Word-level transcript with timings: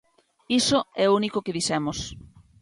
Iso 0.59 0.79
é 1.03 1.05
o 1.07 1.15
único 1.19 1.43
que 1.43 1.55
dixemos. 1.57 1.97